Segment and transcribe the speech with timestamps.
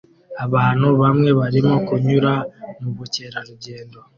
[0.45, 2.33] Abantu bamwe barimo kunyura
[2.79, 3.97] mubukerarugendo